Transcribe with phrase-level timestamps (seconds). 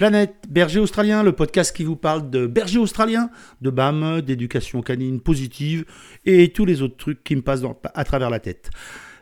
[0.00, 3.28] Planète Berger Australien, le podcast qui vous parle de berger australien,
[3.60, 5.84] de BAM, d'éducation canine positive
[6.24, 7.60] et tous les autres trucs qui me passent
[7.92, 8.70] à travers la tête.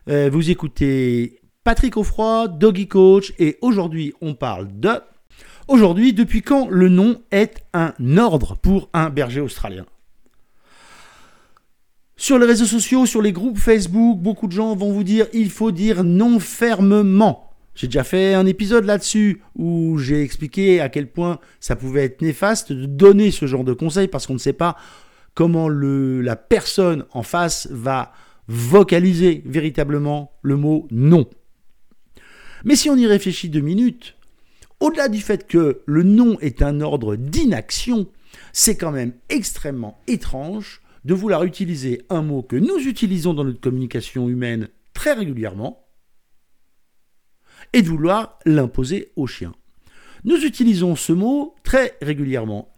[0.09, 5.01] Euh, vous écoutez Patrick Offroy, Doggy Coach, et aujourd'hui on parle de...
[5.66, 9.84] Aujourd'hui, depuis quand le nom est un ordre pour un berger australien?
[12.16, 15.51] Sur les réseaux sociaux, sur les groupes Facebook, beaucoup de gens vont vous dire il
[15.51, 17.48] faut dire non fermement.
[17.79, 22.23] J'ai déjà fait un épisode là-dessus où j'ai expliqué à quel point ça pouvait être
[22.23, 24.77] néfaste de donner ce genre de conseils parce qu'on ne sait pas
[25.34, 28.12] comment la personne en face va
[28.48, 31.30] vocaliser véritablement le mot non.
[32.64, 34.16] Mais si on y réfléchit deux minutes,
[34.80, 38.08] au-delà du fait que le non est un ordre d'inaction,
[38.52, 43.60] c'est quand même extrêmement étrange de vouloir utiliser un mot que nous utilisons dans notre
[43.60, 45.88] communication humaine très régulièrement,
[47.72, 49.52] et de vouloir l'imposer au chien.
[50.24, 52.72] Nous utilisons ce mot très régulièrement.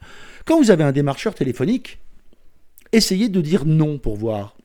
[0.44, 2.00] Quand vous avez un démarcheur téléphonique,
[2.92, 4.56] essayez de dire non pour voir.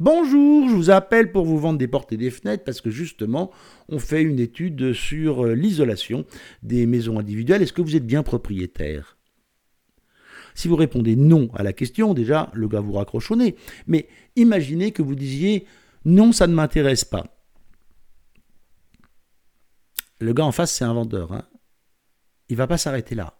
[0.00, 3.52] Bonjour, je vous appelle pour vous vendre des portes et des fenêtres parce que justement,
[3.88, 6.24] on fait une étude sur euh, l'isolation
[6.64, 7.62] des maisons individuelles.
[7.62, 9.16] Est-ce que vous êtes bien propriétaire?
[10.56, 13.54] Si vous répondez non à la question, déjà, le gars vous raccroche au nez.
[13.86, 15.64] Mais imaginez que vous disiez
[16.04, 17.33] non, ça ne m'intéresse pas.
[20.24, 21.32] Le gars en face, c'est un vendeur.
[21.32, 21.46] Hein.
[22.48, 23.38] Il va pas s'arrêter là.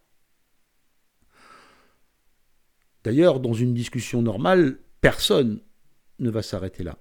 [3.03, 5.61] D'ailleurs, dans une discussion normale, personne
[6.19, 6.99] ne va s'arrêter là.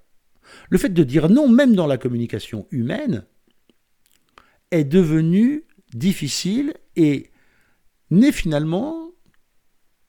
[0.70, 3.26] Le fait de dire non, même dans la communication humaine,
[4.70, 7.30] est devenu difficile et
[8.10, 9.10] n'est finalement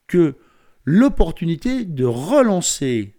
[0.07, 0.37] que
[0.85, 3.14] l'opportunité de relancer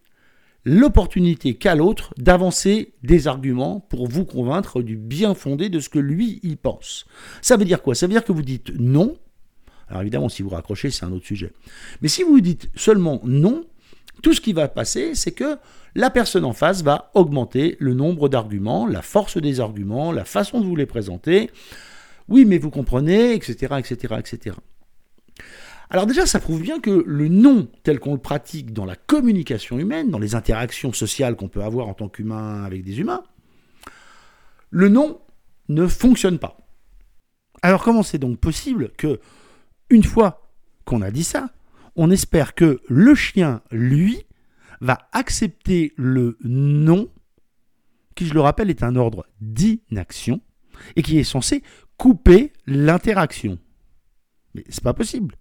[0.66, 6.00] l'opportunité qu'a l'autre d'avancer des arguments pour vous convaincre du bien fondé de ce que
[6.00, 7.06] lui il pense.
[7.40, 7.94] Ça veut dire quoi?
[7.94, 9.16] Ça veut dire que vous dites non.
[9.88, 11.52] Alors évidemment, si vous raccrochez, c'est un autre sujet.
[12.02, 13.64] Mais si vous dites seulement non,
[14.22, 15.56] tout ce qui va passer, c'est que
[15.94, 20.60] la personne en face va augmenter le nombre d'arguments, la force des arguments, la façon
[20.60, 21.48] de vous les présenter.
[22.28, 24.56] Oui, mais vous comprenez, etc., etc., etc.
[25.88, 29.78] Alors déjà, ça prouve bien que le non tel qu'on le pratique dans la communication
[29.78, 33.22] humaine, dans les interactions sociales qu'on peut avoir en tant qu'humain avec des humains,
[34.70, 35.20] le non
[35.68, 36.58] ne fonctionne pas.
[37.62, 39.20] Alors comment c'est donc possible que,
[39.90, 40.50] une fois
[40.84, 41.50] qu'on a dit ça,
[41.94, 44.26] on espère que le chien, lui,
[44.80, 47.08] va accepter le non,
[48.14, 50.40] qui je le rappelle est un ordre d'inaction,
[50.96, 51.62] et qui est censé
[51.96, 53.58] couper l'interaction?
[54.54, 55.36] Mais c'est pas possible.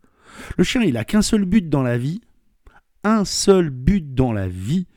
[0.57, 2.22] Le chien, il a qu'un seul but dans la vie,
[3.03, 4.88] un seul but dans la vie,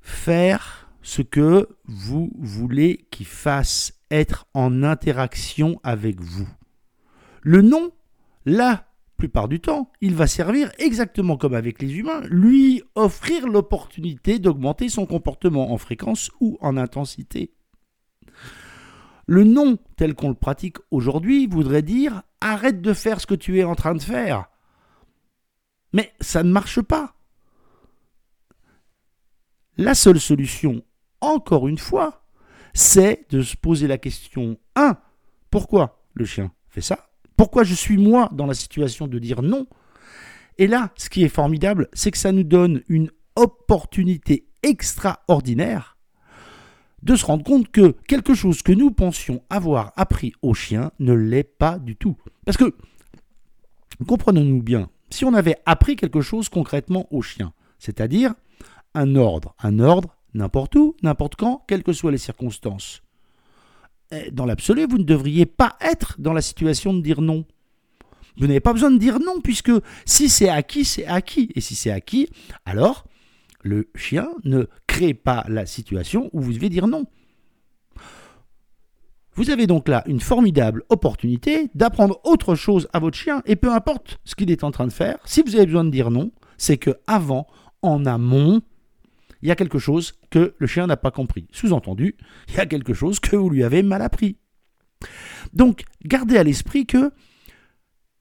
[0.00, 6.48] faire ce que vous voulez qu'il fasse, être en interaction avec vous.
[7.42, 7.92] Le nom,
[8.44, 8.86] la
[9.16, 14.88] plupart du temps, il va servir exactement comme avec les humains, lui offrir l'opportunité d'augmenter
[14.88, 17.52] son comportement en fréquence ou en intensité.
[19.30, 23.60] Le nom tel qu'on le pratique aujourd'hui voudrait dire arrête de faire ce que tu
[23.60, 24.46] es en train de faire.
[25.92, 27.14] Mais ça ne marche pas.
[29.76, 30.82] La seule solution,
[31.20, 32.24] encore une fois,
[32.74, 34.96] c'est de se poser la question 1.
[35.48, 37.08] Pourquoi le chien fait ça?
[37.36, 39.68] Pourquoi je suis moi dans la situation de dire non?
[40.58, 45.96] Et là, ce qui est formidable, c'est que ça nous donne une opportunité extraordinaire
[47.02, 51.12] de se rendre compte que quelque chose que nous pensions avoir appris au chien ne
[51.12, 52.16] l'est pas du tout.
[52.44, 52.74] Parce que,
[54.06, 58.34] comprenons-nous bien, si on avait appris quelque chose concrètement au chien, c'est-à-dire
[58.94, 63.02] un ordre, un ordre n'importe où, n'importe quand, quelles que soient les circonstances,
[64.12, 67.44] eh, dans l'absolu, vous ne devriez pas être dans la situation de dire non.
[68.36, 69.72] Vous n'avez pas besoin de dire non, puisque
[70.04, 71.50] si c'est acquis, c'est acquis.
[71.54, 72.28] Et si c'est acquis,
[72.64, 73.04] alors
[73.62, 77.06] le chien ne crée pas la situation où vous devez dire non.
[79.34, 83.72] Vous avez donc là une formidable opportunité d'apprendre autre chose à votre chien et peu
[83.72, 86.32] importe ce qu'il est en train de faire, si vous avez besoin de dire non,
[86.58, 87.46] c'est que avant,
[87.82, 88.60] en amont,
[89.42, 91.46] il y a quelque chose que le chien n'a pas compris.
[91.52, 92.16] Sous-entendu,
[92.48, 94.36] il y a quelque chose que vous lui avez mal appris.
[95.52, 97.12] Donc, gardez à l'esprit que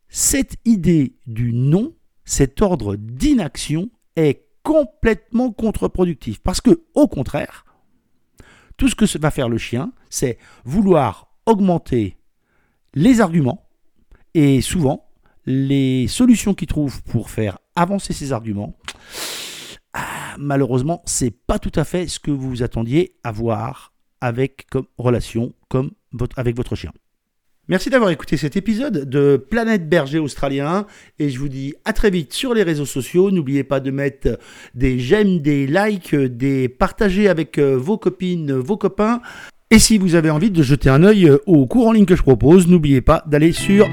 [0.07, 1.93] cette idée du non,
[2.23, 6.39] cet ordre d'inaction est complètement contre-productif.
[6.39, 7.65] Parce que, au contraire,
[8.77, 12.17] tout ce que va faire le chien, c'est vouloir augmenter
[12.93, 13.67] les arguments
[14.33, 15.09] et souvent
[15.45, 18.77] les solutions qu'il trouve pour faire avancer ces arguments.
[19.93, 25.53] Ah, malheureusement, c'est pas tout à fait ce que vous attendiez avoir avec comme relation
[25.69, 25.91] comme
[26.35, 26.91] avec votre chien.
[27.69, 30.87] Merci d'avoir écouté cet épisode de Planète Berger Australien
[31.19, 33.29] et je vous dis à très vite sur les réseaux sociaux.
[33.29, 34.39] N'oubliez pas de mettre
[34.73, 39.21] des j'aime, des likes, des partager avec euh, vos copines, vos copains.
[39.69, 42.23] Et si vous avez envie de jeter un œil au cours en ligne que je
[42.23, 43.87] propose, n'oubliez pas d'aller sur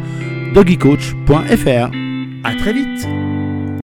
[0.55, 1.91] doggycoach.fr.
[2.45, 3.07] À très vite